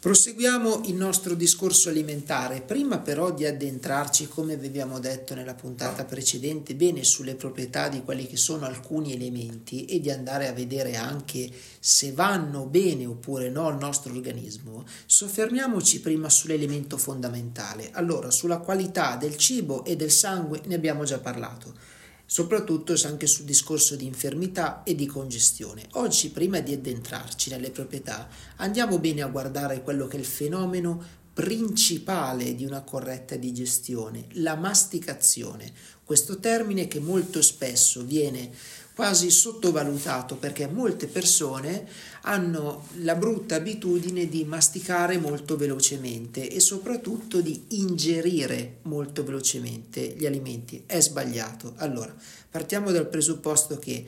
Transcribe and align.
Proseguiamo 0.00 0.84
il 0.86 0.94
nostro 0.94 1.34
discorso 1.34 1.90
alimentare, 1.90 2.62
prima 2.62 3.00
però 3.00 3.34
di 3.34 3.44
addentrarci, 3.44 4.28
come 4.28 4.56
vi 4.56 4.68
abbiamo 4.68 4.98
detto 4.98 5.34
nella 5.34 5.52
puntata 5.52 6.06
precedente, 6.06 6.74
bene 6.74 7.04
sulle 7.04 7.34
proprietà 7.34 7.90
di 7.90 8.00
quelli 8.00 8.26
che 8.26 8.38
sono 8.38 8.64
alcuni 8.64 9.12
elementi 9.12 9.84
e 9.84 10.00
di 10.00 10.10
andare 10.10 10.48
a 10.48 10.54
vedere 10.54 10.96
anche 10.96 11.50
se 11.78 12.12
vanno 12.12 12.64
bene 12.64 13.04
oppure 13.04 13.50
no 13.50 13.66
al 13.66 13.76
nostro 13.76 14.14
organismo, 14.14 14.86
soffermiamoci 15.04 16.00
prima 16.00 16.30
sull'elemento 16.30 16.96
fondamentale. 16.96 17.90
Allora, 17.92 18.30
sulla 18.30 18.56
qualità 18.56 19.16
del 19.16 19.36
cibo 19.36 19.84
e 19.84 19.96
del 19.96 20.10
sangue 20.10 20.62
ne 20.64 20.76
abbiamo 20.76 21.04
già 21.04 21.18
parlato 21.18 21.98
soprattutto 22.32 22.94
anche 23.06 23.26
sul 23.26 23.44
discorso 23.44 23.96
di 23.96 24.06
infermità 24.06 24.84
e 24.84 24.94
di 24.94 25.04
congestione. 25.06 25.82
Oggi, 25.94 26.30
prima 26.30 26.60
di 26.60 26.72
addentrarci 26.72 27.50
nelle 27.50 27.72
proprietà, 27.72 28.28
andiamo 28.58 29.00
bene 29.00 29.22
a 29.22 29.26
guardare 29.26 29.82
quello 29.82 30.06
che 30.06 30.16
è 30.16 30.20
il 30.20 30.26
fenomeno 30.26 31.04
principale 31.34 32.54
di 32.54 32.64
una 32.64 32.82
corretta 32.82 33.34
digestione, 33.34 34.26
la 34.34 34.54
masticazione. 34.54 35.72
Questo 36.04 36.38
termine 36.38 36.86
che 36.86 37.00
molto 37.00 37.42
spesso 37.42 38.04
viene 38.04 38.52
quasi 39.00 39.30
sottovalutato 39.30 40.36
perché 40.36 40.66
molte 40.66 41.06
persone 41.06 41.88
hanno 42.24 42.86
la 42.96 43.14
brutta 43.14 43.54
abitudine 43.54 44.28
di 44.28 44.44
masticare 44.44 45.16
molto 45.16 45.56
velocemente 45.56 46.50
e 46.50 46.60
soprattutto 46.60 47.40
di 47.40 47.64
ingerire 47.68 48.80
molto 48.82 49.24
velocemente 49.24 50.02
gli 50.18 50.26
alimenti. 50.26 50.82
È 50.84 51.00
sbagliato. 51.00 51.72
Allora, 51.76 52.14
partiamo 52.50 52.90
dal 52.90 53.08
presupposto 53.08 53.78
che 53.78 54.04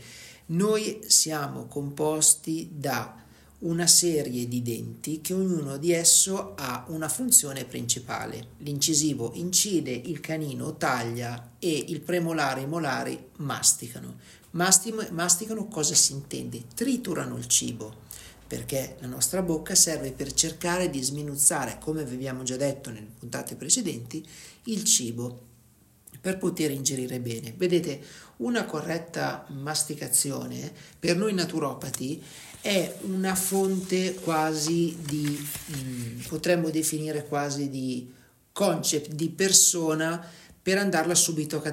noi 0.49 1.01
siamo 1.07 1.65
composti 1.69 2.69
da 2.71 3.19
una 3.61 3.87
serie 3.87 4.47
di 4.47 4.61
denti 4.61 5.23
che 5.23 5.33
ognuno 5.33 5.79
di 5.79 5.93
esso 5.93 6.53
ha 6.55 6.85
una 6.89 7.09
funzione 7.09 7.65
principale. 7.65 8.49
L'incisivo 8.59 9.31
incide, 9.37 9.91
il 9.91 10.21
canino 10.21 10.77
taglia 10.77 11.53
e 11.59 11.83
il 11.89 12.03
premolare 12.03 12.61
e 12.61 12.65
i 12.65 12.67
molari 12.67 13.19
masticano 13.37 14.41
masticano 14.53 15.67
cosa 15.69 15.95
si 15.95 16.13
intende? 16.13 16.63
Triturano 16.75 17.37
il 17.37 17.47
cibo, 17.47 17.95
perché 18.47 18.97
la 19.01 19.07
nostra 19.07 19.43
bocca 19.43 19.75
serve 19.75 20.13
per 20.13 20.33
cercare 20.33 20.91
di 20.91 21.03
sminuzzare, 21.03 21.79
come 21.81 22.05
vi 22.05 22.15
abbiamo 22.15 22.43
già 22.43 22.57
detto 22.57 22.91
nelle 22.91 23.09
puntate 23.19 23.57
precedenti, 23.57 24.27
il 24.65 24.85
cibo 24.85 25.51
per 26.21 26.39
poter 26.39 26.71
ingerire 26.71 27.19
bene. 27.19 27.53
Vedete, 27.57 28.01
una 28.39 28.65
corretta 28.65 29.45
masticazione 29.49 30.73
per 30.99 31.17
noi 31.17 31.35
naturopati 31.35 32.23
è 32.61 32.97
una 33.03 33.35
fonte 33.35 34.15
quasi 34.15 34.97
di, 35.05 35.49
mm, 35.77 36.21
potremmo 36.29 36.71
definire 36.71 37.27
quasi 37.27 37.69
di 37.69 38.13
concept, 38.53 39.11
di 39.13 39.31
persona 39.31 40.25
per 40.63 40.79
andarla 40.79 41.17
subito 41.17 41.61
a, 41.61 41.73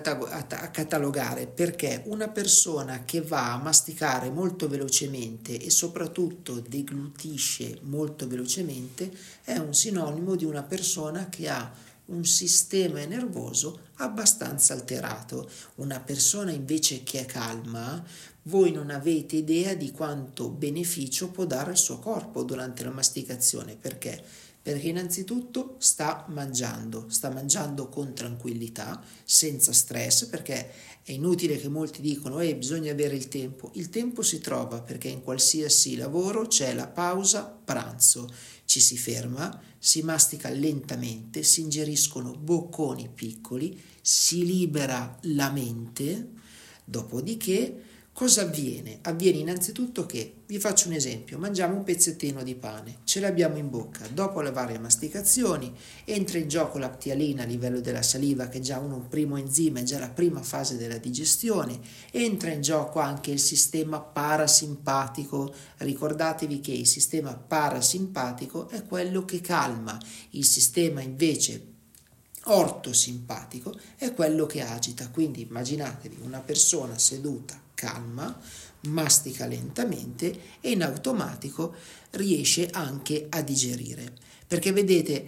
catalogare 0.72 1.46
perché 1.46 2.02
una 2.06 2.28
persona 2.28 3.06
che 3.06 3.22
va 3.22 3.54
a 3.54 3.62
masticare 3.62 4.32
molto 4.32 4.68
velocemente 4.68 5.60
e 5.60 5.70
soprattutto 5.70 6.60
deglutisce 6.60 7.80
molto 7.84 8.28
velocemente 8.28 9.12
è 9.44 9.58
un 9.58 9.76
sinonimo 9.76 10.36
di 10.36 10.44
una 10.44 10.64
persona 10.64 11.30
che 11.30 11.50
ha 11.50 11.72
un 12.06 12.26
sistema 12.26 13.06
nervoso 13.06 13.82
abbastanza 13.96 14.74
alterato. 14.74 15.48
Una 15.76 16.00
persona 16.00 16.52
invece 16.52 17.04
che 17.04 17.20
è 17.20 17.26
calma, 17.26 18.04
voi 18.44 18.72
non 18.72 18.90
avete 18.90 19.36
idea 19.36 19.76
di 19.76 19.92
quanto 19.92 20.50
beneficio 20.50 21.30
può 21.30 21.46
dare 21.46 21.70
al 21.70 21.78
suo 21.78 22.00
corpo 22.00 22.42
durante 22.42 22.84
la 22.84 22.90
masticazione 22.90 23.76
perché 23.76 24.24
perché 24.62 24.90
innanzitutto 24.90 25.76
sta 25.80 26.26
mangiando, 26.30 27.06
sta 27.10 27.30
mangiando 27.30 27.88
con 27.88 28.14
tranquillità, 28.14 29.02
senza 29.24 29.72
stress, 29.72 30.26
perché 30.26 30.72
è 31.02 31.12
inutile 31.12 31.58
che 31.58 31.70
molti 31.70 32.02
dicono 32.02 32.40
eh, 32.40 32.56
bisogna 32.56 32.92
avere 32.92 33.16
il 33.16 33.30
tempo. 33.30 33.72
Il 33.74 33.90
tempo 33.90 34.22
si 34.22 34.40
trova 34.40 34.82
perché 34.82 35.08
in 35.08 35.24
qualsiasi 35.24 35.96
lavoro 35.96 36.46
c'è 36.46 36.74
la 36.74 36.88
pausa 36.88 37.44
pranzo, 37.46 38.30
ci 38.66 38.80
si 38.80 38.98
ferma, 38.98 39.60
si 39.80 40.04
mastica 40.04 40.50
lentamente, 40.50 41.42
si 41.42 41.62
ingeriscono 41.62 42.34
bocconi 42.34 43.10
piccoli, 43.10 43.82
si 44.02 44.46
libera 44.46 45.18
la 45.22 45.50
mente, 45.50 46.32
dopodiché 46.84 47.86
Cosa 48.20 48.42
avviene? 48.42 49.00
Avviene 49.04 49.38
innanzitutto 49.38 50.06
che, 50.06 50.42
vi 50.46 50.60
faccio 50.60 50.90
un 50.90 50.94
esempio, 50.94 51.38
mangiamo 51.38 51.78
un 51.78 51.86
pezzettino 51.86 52.44
di 52.44 52.54
pane, 52.54 52.98
ce 53.06 53.22
l'abbiamo 53.22 53.56
in 53.56 53.70
bocca, 53.70 54.06
dopo 54.10 54.42
le 54.42 54.52
varie 54.52 54.78
masticazioni 54.78 55.74
entra 56.04 56.38
in 56.38 56.50
gioco 56.50 56.80
la 56.80 56.90
ptialina 56.90 57.44
a 57.44 57.46
livello 57.46 57.80
della 57.80 58.02
saliva 58.02 58.50
che 58.50 58.58
è 58.58 58.60
già 58.60 58.78
un 58.78 59.08
primo 59.08 59.38
enzima, 59.38 59.80
è 59.80 59.84
già 59.84 60.00
la 60.00 60.10
prima 60.10 60.42
fase 60.42 60.76
della 60.76 60.98
digestione, 60.98 61.80
entra 62.12 62.52
in 62.52 62.60
gioco 62.60 63.00
anche 63.00 63.32
il 63.32 63.40
sistema 63.40 64.02
parasimpatico, 64.02 65.54
ricordatevi 65.78 66.60
che 66.60 66.74
il 66.74 66.88
sistema 66.88 67.34
parasimpatico 67.34 68.68
è 68.68 68.84
quello 68.84 69.24
che 69.24 69.40
calma, 69.40 69.98
il 70.32 70.44
sistema 70.44 71.00
invece 71.00 71.68
ortosimpatico 72.44 73.74
è 73.96 74.14
quello 74.14 74.46
che 74.46 74.62
agita, 74.62 75.08
quindi 75.08 75.44
immaginatevi 75.44 76.18
una 76.22 76.42
persona 76.42 76.98
seduta 76.98 77.68
calma, 77.80 78.38
mastica 78.82 79.46
lentamente 79.46 80.58
e 80.60 80.72
in 80.72 80.84
automatico 80.84 81.74
riesce 82.12 82.68
anche 82.70 83.28
a 83.30 83.42
digerire. 83.42 84.14
Perché 84.46 84.74
vedete, 84.74 85.26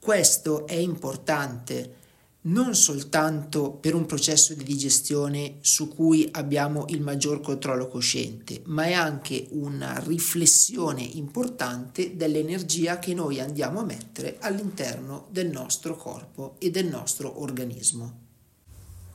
questo 0.00 0.66
è 0.66 0.74
importante 0.74 2.00
non 2.44 2.74
soltanto 2.74 3.70
per 3.70 3.94
un 3.94 4.04
processo 4.04 4.52
di 4.54 4.64
digestione 4.64 5.58
su 5.60 5.86
cui 5.86 6.28
abbiamo 6.32 6.86
il 6.88 7.00
maggior 7.00 7.40
controllo 7.40 7.86
cosciente, 7.86 8.62
ma 8.64 8.86
è 8.86 8.94
anche 8.94 9.46
una 9.50 10.02
riflessione 10.04 11.02
importante 11.02 12.16
dell'energia 12.16 12.98
che 12.98 13.14
noi 13.14 13.38
andiamo 13.38 13.78
a 13.78 13.84
mettere 13.84 14.38
all'interno 14.40 15.28
del 15.30 15.50
nostro 15.50 15.94
corpo 15.94 16.56
e 16.58 16.70
del 16.70 16.86
nostro 16.86 17.40
organismo. 17.40 18.21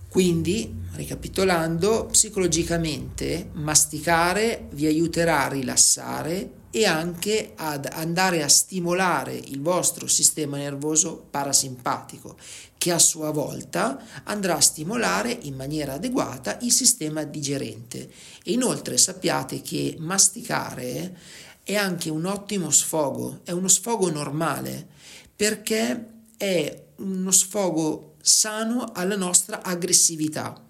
Quindi, 0.09 0.73
ricapitolando, 0.93 2.05
psicologicamente 2.05 3.49
masticare 3.53 4.67
vi 4.71 4.85
aiuterà 4.85 5.45
a 5.45 5.49
rilassare 5.49 6.51
e 6.71 6.85
anche 6.85 7.53
ad 7.55 7.89
andare 7.91 8.43
a 8.43 8.47
stimolare 8.47 9.33
il 9.33 9.61
vostro 9.61 10.07
sistema 10.07 10.57
nervoso 10.57 11.25
parasimpatico, 11.29 12.37
che 12.77 12.91
a 12.91 12.99
sua 12.99 13.31
volta 13.31 13.99
andrà 14.23 14.57
a 14.57 14.61
stimolare 14.61 15.37
in 15.43 15.55
maniera 15.55 15.93
adeguata 15.93 16.57
il 16.61 16.71
sistema 16.71 17.23
digerente. 17.23 18.09
E 18.43 18.51
inoltre 18.51 18.97
sappiate 18.97 19.61
che 19.61 19.95
masticare 19.99 21.17
è 21.63 21.75
anche 21.75 22.09
un 22.09 22.25
ottimo 22.25 22.69
sfogo, 22.69 23.41
è 23.43 23.51
uno 23.51 23.67
sfogo 23.67 24.09
normale, 24.09 24.87
perché 25.35 26.05
è 26.37 26.83
uno 26.97 27.31
sfogo 27.31 28.16
sano 28.27 28.91
alla 28.93 29.15
nostra 29.15 29.63
aggressività. 29.63 30.61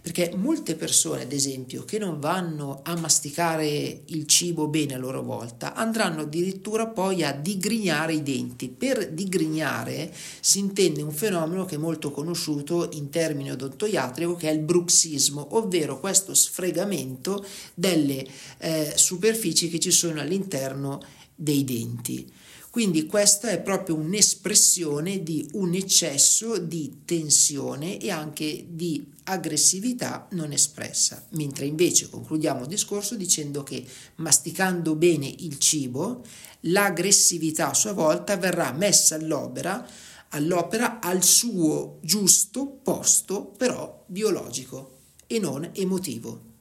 Perché 0.00 0.32
molte 0.34 0.74
persone, 0.76 1.22
ad 1.22 1.32
esempio, 1.32 1.84
che 1.84 1.98
non 1.98 2.18
vanno 2.18 2.80
a 2.82 2.96
masticare 2.96 4.02
il 4.06 4.26
cibo 4.26 4.68
bene 4.68 4.94
a 4.94 4.98
loro 4.98 5.22
volta, 5.22 5.74
andranno 5.74 6.22
addirittura 6.22 6.86
poi 6.86 7.22
a 7.22 7.32
digrignare 7.32 8.14
i 8.14 8.22
denti. 8.22 8.68
Per 8.68 9.10
digrignare 9.12 10.10
si 10.40 10.60
intende 10.60 11.02
un 11.02 11.12
fenomeno 11.12 11.66
che 11.66 11.74
è 11.74 11.78
molto 11.78 12.10
conosciuto 12.10 12.88
in 12.92 13.10
termini 13.10 13.50
odontoiatrico, 13.50 14.36
che 14.36 14.48
è 14.48 14.52
il 14.52 14.60
bruxismo, 14.60 15.56
ovvero 15.56 16.00
questo 16.00 16.32
sfregamento 16.32 17.44
delle 17.74 18.24
eh, 18.58 18.92
superfici 18.94 19.68
che 19.68 19.78
ci 19.78 19.90
sono 19.90 20.20
all'interno 20.20 21.02
dei 21.36 21.64
denti. 21.64 22.32
Quindi 22.70 23.06
questa 23.06 23.48
è 23.48 23.60
proprio 23.62 23.94
un'espressione 23.94 25.22
di 25.22 25.48
un 25.52 25.72
eccesso 25.74 26.58
di 26.58 27.02
tensione 27.06 27.98
e 27.98 28.10
anche 28.10 28.66
di 28.68 29.14
aggressività 29.24 30.28
non 30.32 30.52
espressa, 30.52 31.24
mentre 31.30 31.64
invece 31.64 32.10
concludiamo 32.10 32.62
il 32.62 32.68
discorso 32.68 33.16
dicendo 33.16 33.62
che 33.62 33.82
masticando 34.16 34.94
bene 34.94 35.26
il 35.26 35.58
cibo, 35.58 36.22
l'aggressività 36.60 37.70
a 37.70 37.74
sua 37.74 37.92
volta 37.92 38.36
verrà 38.36 38.72
messa 38.72 39.14
all'opera, 39.14 39.88
all'opera 40.30 41.00
al 41.00 41.22
suo 41.22 41.98
giusto 42.02 42.66
posto 42.66 43.46
però 43.56 44.04
biologico. 44.06 44.92
e 45.26 45.38
non 45.38 45.70
emotivo. 45.72 46.55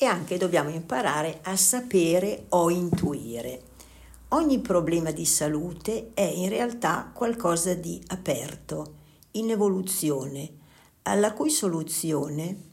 E 0.00 0.06
anche 0.06 0.36
dobbiamo 0.36 0.70
imparare 0.70 1.40
a 1.42 1.56
sapere 1.56 2.46
o 2.50 2.70
intuire. 2.70 3.62
Ogni 4.28 4.60
problema 4.60 5.10
di 5.10 5.24
salute 5.24 6.10
è 6.14 6.22
in 6.22 6.48
realtà 6.48 7.10
qualcosa 7.12 7.74
di 7.74 8.00
aperto, 8.08 8.94
in 9.32 9.50
evoluzione, 9.50 10.50
alla 11.02 11.32
cui 11.32 11.50
soluzione 11.50 12.66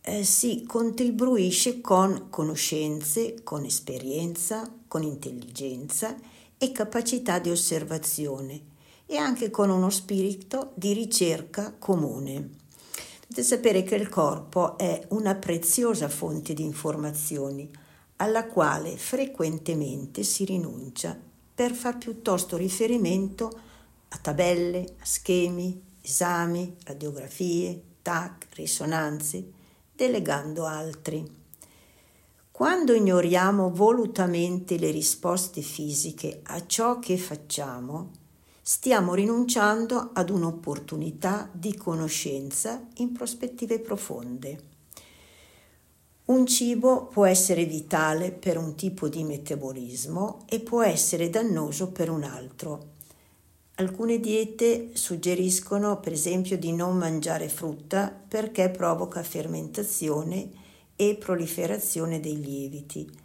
eh, 0.00 0.24
si 0.24 0.64
contribuisce 0.66 1.80
con 1.80 2.26
conoscenze, 2.28 3.42
con 3.44 3.64
esperienza, 3.64 4.68
con 4.88 5.02
intelligenza 5.02 6.16
e 6.58 6.72
capacità 6.72 7.38
di 7.38 7.50
osservazione 7.50 8.72
e 9.06 9.16
anche 9.16 9.50
con 9.50 9.70
uno 9.70 9.90
spirito 9.90 10.72
di 10.74 10.92
ricerca 10.92 11.72
comune. 11.78 12.62
Dovete 13.34 13.52
sapere 13.52 13.82
che 13.82 13.96
il 13.96 14.08
corpo 14.08 14.78
è 14.78 15.06
una 15.08 15.34
preziosa 15.34 16.08
fonte 16.08 16.54
di 16.54 16.62
informazioni 16.62 17.68
alla 18.18 18.46
quale 18.46 18.96
frequentemente 18.96 20.22
si 20.22 20.44
rinuncia 20.44 21.18
per 21.52 21.72
far 21.72 21.98
piuttosto 21.98 22.56
riferimento 22.56 23.50
a 24.10 24.18
tabelle, 24.18 24.94
a 25.00 25.04
schemi, 25.04 25.82
esami, 26.00 26.76
radiografie, 26.84 27.82
TAC, 28.02 28.46
risonanze, 28.54 29.44
delegando 29.92 30.64
altri. 30.66 31.28
Quando 32.52 32.92
ignoriamo 32.92 33.68
volutamente 33.72 34.78
le 34.78 34.92
risposte 34.92 35.60
fisiche 35.60 36.38
a 36.44 36.64
ciò 36.66 37.00
che 37.00 37.18
facciamo, 37.18 38.10
stiamo 38.66 39.12
rinunciando 39.12 40.12
ad 40.14 40.30
un'opportunità 40.30 41.50
di 41.52 41.76
conoscenza 41.76 42.86
in 42.96 43.12
prospettive 43.12 43.78
profonde. 43.78 44.58
Un 46.24 46.46
cibo 46.46 47.04
può 47.04 47.26
essere 47.26 47.66
vitale 47.66 48.32
per 48.32 48.56
un 48.56 48.74
tipo 48.74 49.10
di 49.10 49.22
metabolismo 49.22 50.46
e 50.48 50.60
può 50.60 50.82
essere 50.82 51.28
dannoso 51.28 51.92
per 51.92 52.08
un 52.08 52.22
altro. 52.22 52.92
Alcune 53.74 54.18
diete 54.18 54.92
suggeriscono 54.94 56.00
per 56.00 56.12
esempio 56.12 56.56
di 56.56 56.72
non 56.72 56.96
mangiare 56.96 57.50
frutta 57.50 58.18
perché 58.26 58.70
provoca 58.70 59.22
fermentazione 59.22 60.50
e 60.96 61.16
proliferazione 61.16 62.18
dei 62.18 62.40
lieviti. 62.40 63.23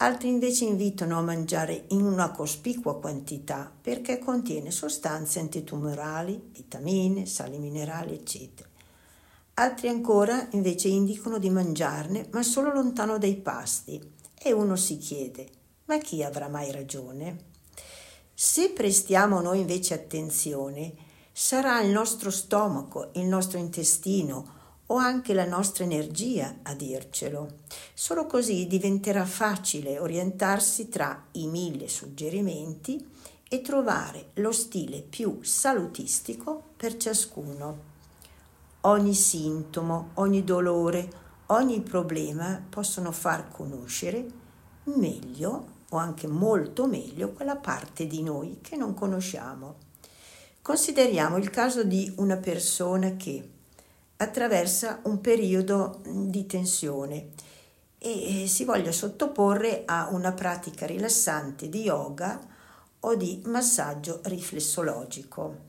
Altri 0.00 0.28
invece 0.28 0.64
invitano 0.64 1.18
a 1.18 1.22
mangiare 1.22 1.86
in 1.88 2.02
una 2.02 2.30
cospicua 2.30 3.00
quantità 3.00 3.68
perché 3.80 4.20
contiene 4.20 4.70
sostanze 4.70 5.40
antitumorali, 5.40 6.50
vitamine, 6.52 7.26
sali 7.26 7.58
minerali, 7.58 8.14
eccetera. 8.14 8.68
Altri 9.54 9.88
ancora 9.88 10.46
invece 10.52 10.86
indicano 10.86 11.38
di 11.38 11.50
mangiarne, 11.50 12.28
ma 12.30 12.44
solo 12.44 12.72
lontano 12.72 13.18
dai 13.18 13.34
pasti. 13.38 14.00
E 14.40 14.52
uno 14.52 14.76
si 14.76 14.98
chiede, 14.98 15.48
ma 15.86 15.98
chi 15.98 16.22
avrà 16.22 16.46
mai 16.46 16.70
ragione? 16.70 17.46
Se 18.32 18.70
prestiamo 18.70 19.40
noi 19.40 19.58
invece 19.58 19.94
attenzione, 19.94 20.94
sarà 21.32 21.80
il 21.80 21.90
nostro 21.90 22.30
stomaco, 22.30 23.10
il 23.14 23.24
nostro 23.24 23.58
intestino 23.58 24.57
o 24.90 24.96
anche 24.96 25.34
la 25.34 25.46
nostra 25.46 25.84
energia 25.84 26.58
a 26.62 26.74
dircelo. 26.74 27.60
Solo 27.94 28.26
così 28.26 28.66
diventerà 28.66 29.24
facile 29.24 29.98
orientarsi 29.98 30.88
tra 30.88 31.26
i 31.32 31.46
mille 31.46 31.88
suggerimenti 31.88 33.06
e 33.48 33.62
trovare 33.62 34.30
lo 34.34 34.52
stile 34.52 35.00
più 35.00 35.40
salutistico 35.42 36.62
per 36.76 36.96
ciascuno 36.96 37.88
ogni 38.82 39.14
sintomo, 39.14 40.10
ogni 40.14 40.44
dolore, 40.44 41.08
ogni 41.46 41.80
problema 41.80 42.62
possono 42.68 43.10
far 43.10 43.50
conoscere 43.50 44.26
meglio 44.84 45.76
o 45.90 45.96
anche 45.96 46.26
molto 46.26 46.86
meglio 46.86 47.32
quella 47.32 47.56
parte 47.56 48.06
di 48.06 48.22
noi 48.22 48.58
che 48.60 48.76
non 48.76 48.94
conosciamo. 48.94 49.76
Consideriamo 50.62 51.38
il 51.38 51.50
caso 51.50 51.82
di 51.82 52.12
una 52.16 52.36
persona 52.36 53.16
che 53.16 53.56
attraversa 54.18 55.00
un 55.04 55.20
periodo 55.20 56.00
di 56.04 56.46
tensione 56.46 57.30
e 57.98 58.44
si 58.46 58.64
voglia 58.64 58.92
sottoporre 58.92 59.82
a 59.84 60.08
una 60.12 60.32
pratica 60.32 60.86
rilassante 60.86 61.68
di 61.68 61.82
yoga 61.82 62.40
o 63.00 63.14
di 63.14 63.42
massaggio 63.46 64.20
riflessologico. 64.24 65.66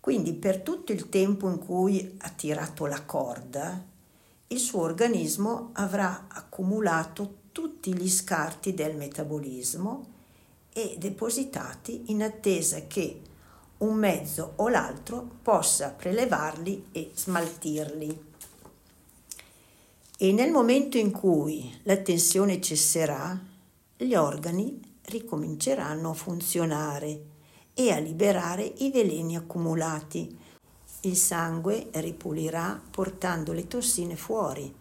Quindi 0.00 0.34
per 0.34 0.60
tutto 0.60 0.92
il 0.92 1.08
tempo 1.08 1.48
in 1.48 1.58
cui 1.58 2.16
ha 2.18 2.30
tirato 2.30 2.86
la 2.86 3.02
corda, 3.04 3.84
il 4.48 4.58
suo 4.58 4.80
organismo 4.80 5.70
avrà 5.74 6.26
accumulato 6.28 7.36
tutti 7.52 7.92
gli 7.92 8.08
scarti 8.08 8.72
del 8.72 8.96
metabolismo 8.96 10.16
e 10.72 10.96
depositati 10.98 12.04
in 12.06 12.22
attesa 12.22 12.86
che 12.86 13.20
un 13.78 13.94
mezzo 13.94 14.54
o 14.56 14.68
l'altro 14.68 15.36
possa 15.42 15.90
prelevarli 15.90 16.88
e 16.92 17.10
smaltirli. 17.14 18.26
E 20.18 20.32
nel 20.32 20.50
momento 20.50 20.98
in 20.98 21.12
cui 21.12 21.72
la 21.84 21.96
tensione 21.98 22.60
cesserà, 22.60 23.38
gli 23.96 24.14
organi 24.14 24.80
ricominceranno 25.02 26.10
a 26.10 26.14
funzionare 26.14 27.22
e 27.72 27.92
a 27.92 27.98
liberare 27.98 28.64
i 28.64 28.90
veleni 28.90 29.36
accumulati. 29.36 30.36
Il 31.02 31.16
sangue 31.16 31.88
ripulirà 31.92 32.82
portando 32.90 33.52
le 33.52 33.68
tossine 33.68 34.16
fuori 34.16 34.74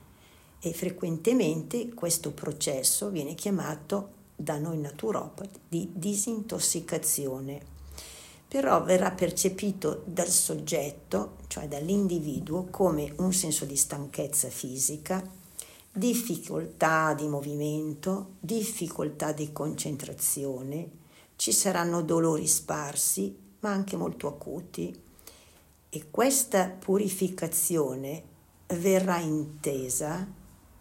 e 0.60 0.74
frequentemente 0.74 1.94
questo 1.94 2.32
processo 2.32 3.10
viene 3.10 3.36
chiamato 3.36 4.10
da 4.36 4.58
noi 4.58 4.80
naturopati 4.80 5.60
di 5.68 5.92
disintossicazione. 5.94 7.77
Però 8.48 8.82
verrà 8.84 9.12
percepito 9.12 10.04
dal 10.06 10.30
soggetto, 10.30 11.38
cioè 11.48 11.68
dall'individuo, 11.68 12.68
come 12.72 13.14
un 13.18 13.34
senso 13.34 13.66
di 13.66 13.76
stanchezza 13.76 14.50
fisica, 14.50 15.22
difficoltà 15.92 17.14
di 17.14 17.28
movimento, 17.28 18.36
difficoltà 18.40 19.34
di 19.34 19.52
concentrazione, 19.52 20.90
ci 21.36 21.52
saranno 21.52 22.02
dolori 22.02 22.48
sparsi, 22.48 23.36
ma 23.60 23.72
anche 23.72 23.98
molto 23.98 24.28
acuti. 24.28 24.98
E 25.90 26.10
questa 26.10 26.70
purificazione 26.70 28.24
verrà 28.68 29.18
intesa 29.18 30.26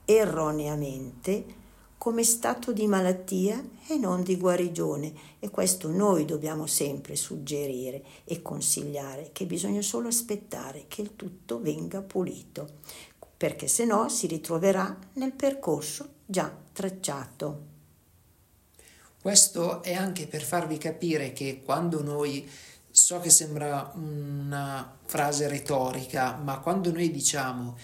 erroneamente 0.04 1.64
come 1.98 2.22
stato 2.24 2.72
di 2.72 2.86
malattia 2.86 3.62
e 3.88 3.96
non 3.96 4.22
di 4.22 4.36
guarigione 4.36 5.12
e 5.38 5.50
questo 5.50 5.88
noi 5.88 6.24
dobbiamo 6.24 6.66
sempre 6.66 7.16
suggerire 7.16 8.02
e 8.24 8.42
consigliare 8.42 9.30
che 9.32 9.46
bisogna 9.46 9.82
solo 9.82 10.08
aspettare 10.08 10.84
che 10.88 11.02
il 11.02 11.16
tutto 11.16 11.60
venga 11.60 12.00
pulito 12.02 12.68
perché 13.36 13.68
se 13.68 13.84
no 13.84 14.08
si 14.08 14.26
ritroverà 14.26 14.96
nel 15.14 15.32
percorso 15.32 16.14
già 16.24 16.54
tracciato. 16.72 17.74
Questo 19.20 19.82
è 19.82 19.92
anche 19.92 20.26
per 20.26 20.42
farvi 20.42 20.78
capire 20.78 21.32
che 21.32 21.62
quando 21.64 22.02
noi, 22.02 22.48
so 22.90 23.20
che 23.20 23.30
sembra 23.30 23.92
una 23.94 24.96
frase 25.04 25.48
retorica, 25.48 26.36
ma 26.36 26.60
quando 26.60 26.92
noi 26.92 27.10
diciamo 27.10 27.76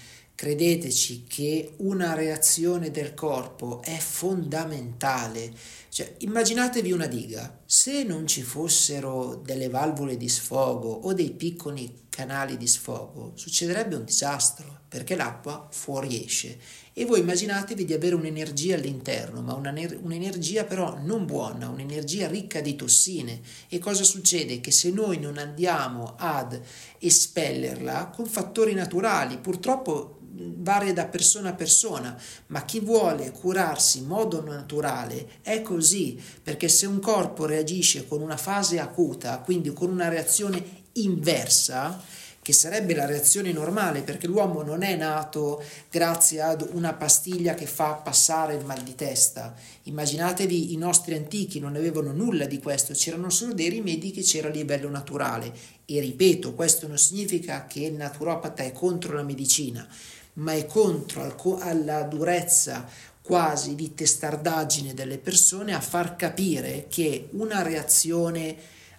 credeteci 0.43 1.23
che 1.29 1.75
una 1.77 2.15
reazione 2.15 2.91
del 2.91 3.15
corpo 3.15 3.81
è 3.81 3.97
fondamentale, 3.97 5.53
cioè 5.93 6.15
immaginatevi 6.21 6.91
una 6.91 7.07
diga, 7.07 7.61
se 7.67 8.03
non 8.03 8.27
ci 8.27 8.41
fossero 8.41 9.43
delle 9.45 9.69
valvole 9.69 10.17
di 10.17 10.27
sfogo 10.27 10.89
o 10.89 11.13
dei 11.13 11.33
piccoli 11.33 12.07
canali 12.09 12.57
di 12.57 12.67
sfogo, 12.67 13.33
succederebbe 13.35 13.97
un 13.97 14.05
disastro 14.07 14.85
perché 14.89 15.15
l'acqua 15.17 15.69
fuoriesce 15.71 16.59
e 16.95 17.05
voi 17.05 17.21
immaginatevi 17.21 17.85
di 17.85 17.93
avere 17.93 18.15
un'energia 18.15 18.75
all'interno, 18.75 19.43
ma 19.43 19.53
una, 19.53 19.75
un'energia 20.01 20.65
però 20.65 20.99
non 20.99 21.27
buona, 21.27 21.69
un'energia 21.69 22.27
ricca 22.27 22.63
di 22.63 22.75
tossine. 22.75 23.43
E 23.69 23.79
cosa 23.79 24.03
succede? 24.03 24.61
Che 24.61 24.71
se 24.71 24.91
noi 24.91 25.19
non 25.19 25.37
andiamo 25.37 26.15
ad 26.17 26.59
espellerla 27.01 28.07
con 28.09 28.25
fattori 28.25 28.73
naturali, 28.73 29.37
purtroppo 29.37 30.21
varia 30.35 30.93
da 30.93 31.07
persona 31.07 31.51
a 31.51 31.55
persona, 31.55 32.19
ma 32.49 32.65
chi 32.65 32.81
vuole 32.81 33.31
curarsi 33.33 33.99
in 33.99 34.07
modo 34.07 34.43
naturale 34.43 35.41
è 35.43 35.63
così, 35.83 36.17
perché 36.41 36.69
se 36.69 36.87
un 36.87 37.01
corpo 37.01 37.45
reagisce 37.45 38.07
con 38.07 38.23
una 38.23 38.37
fase 38.37 38.79
acuta, 38.79 39.39
quindi 39.39 39.73
con 39.73 39.91
una 39.91 40.09
reazione 40.09 40.63
inversa, 40.93 42.01
che 42.41 42.53
sarebbe 42.53 42.95
la 42.95 43.07
reazione 43.07 43.53
normale 43.53 44.03
perché 44.03 44.27
l'uomo 44.27 44.63
non 44.63 44.83
è 44.83 44.97
nato 44.97 45.63
grazie 45.89 46.41
ad 46.41 46.69
una 46.73 46.93
pastiglia 46.93 47.55
che 47.55 47.67
fa 47.67 47.93
passare 47.95 48.55
il 48.55 48.65
mal 48.65 48.83
di 48.83 48.97
testa. 48.97 49.55
Immaginatevi 49.85 50.73
i 50.73 50.77
nostri 50.77 51.15
antichi 51.15 51.61
non 51.61 51.77
avevano 51.77 52.13
nulla 52.13 52.47
di 52.47 52.59
questo, 52.59 52.95
c'erano 52.95 53.31
solo 53.31 53.55
dei 53.55 53.69
rimedi 53.69 54.11
che 54.11 54.23
c'era 54.23 54.49
a 54.49 54.53
livello 54.53 54.89
naturale 54.89 55.53
e 55.85 56.01
ripeto, 56.01 56.55
questo 56.55 56.89
non 56.89 56.99
significa 56.99 57.67
che 57.67 57.81
il 57.81 57.95
naturopata 57.95 58.65
è 58.65 58.73
contro 58.73 59.15
la 59.15 59.23
medicina, 59.23 59.87
ma 60.35 60.53
è 60.53 60.67
contro 60.67 61.59
alla 61.61 62.03
durezza 62.03 62.89
quasi 63.23 63.75
di 63.75 63.95
testardaggine 63.95 64.95
delle 64.95 65.19
persone 65.19 65.75
a 65.75 65.81
far 65.81 66.17
capire 66.17 66.87
che 66.89 67.29
una 67.33 67.63
reazione 67.63 68.57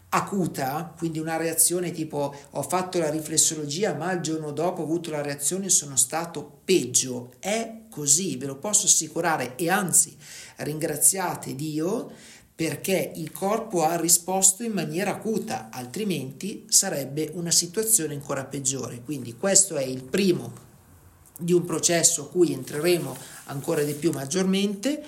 acuta, 0.09 0.93
quindi 0.97 1.19
una 1.19 1.37
reazione 1.37 1.91
tipo 1.91 2.33
ho 2.51 2.61
fatto 2.61 2.99
la 2.99 3.09
riflessologia 3.09 3.93
ma 3.93 4.11
il 4.11 4.21
giorno 4.21 4.51
dopo 4.51 4.81
ho 4.81 4.85
avuto 4.85 5.09
la 5.11 5.21
reazione 5.21 5.65
e 5.65 5.69
sono 5.69 5.95
stato 5.95 6.59
peggio. 6.63 7.33
È 7.39 7.81
così, 7.89 8.37
ve 8.37 8.45
lo 8.45 8.57
posso 8.57 8.85
assicurare 8.85 9.55
e 9.55 9.69
anzi 9.69 10.15
ringraziate 10.57 11.55
Dio 11.55 12.11
perché 12.55 13.11
il 13.15 13.31
corpo 13.31 13.83
ha 13.83 13.99
risposto 13.99 14.63
in 14.63 14.73
maniera 14.73 15.11
acuta, 15.11 15.69
altrimenti 15.71 16.65
sarebbe 16.69 17.31
una 17.33 17.51
situazione 17.51 18.13
ancora 18.13 18.45
peggiore. 18.45 19.01
Quindi 19.03 19.35
questo 19.35 19.75
è 19.75 19.83
il 19.83 20.03
primo 20.03 20.62
di 21.37 21.53
un 21.53 21.65
processo 21.65 22.23
a 22.23 22.27
cui 22.29 22.53
entreremo 22.53 23.15
ancora 23.45 23.83
di 23.83 23.93
più 23.93 24.11
maggiormente 24.11 25.03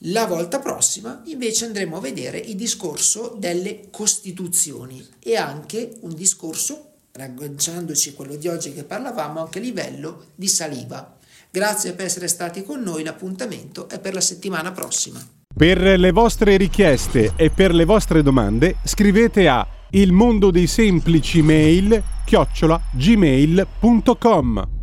la 0.00 0.26
volta 0.26 0.58
prossima 0.58 1.22
invece 1.26 1.64
andremo 1.64 1.96
a 1.96 2.00
vedere 2.00 2.38
il 2.38 2.54
discorso 2.54 3.34
delle 3.38 3.88
costituzioni 3.90 5.04
e 5.22 5.36
anche 5.36 5.96
un 6.00 6.14
discorso, 6.14 6.90
ragganciandoci 7.12 8.12
quello 8.12 8.36
di 8.36 8.46
oggi 8.46 8.74
che 8.74 8.84
parlavamo, 8.84 9.40
anche 9.40 9.58
a 9.58 9.62
livello 9.62 10.26
di 10.34 10.48
saliva. 10.48 11.16
Grazie 11.50 11.94
per 11.94 12.04
essere 12.04 12.28
stati 12.28 12.62
con 12.62 12.82
noi, 12.82 13.04
l'appuntamento 13.04 13.88
è 13.88 13.98
per 13.98 14.12
la 14.12 14.20
settimana 14.20 14.70
prossima. 14.72 15.26
Per 15.56 15.78
le 15.78 16.10
vostre 16.10 16.58
richieste 16.58 17.32
e 17.34 17.48
per 17.48 17.74
le 17.74 17.86
vostre 17.86 18.22
domande 18.22 18.76
scrivete 18.84 19.48
a 19.48 19.66
il 19.92 20.12
mondo 20.12 20.50
dei 20.50 20.66
semplici 20.66 21.40
mail 21.40 22.02
chiocciola 22.26 22.78
gmail.com 22.92 24.75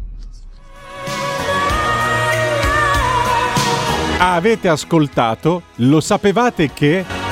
Avete 4.25 4.69
ascoltato? 4.69 5.63
Lo 5.75 5.99
sapevate 5.99 6.71
che... 6.71 7.22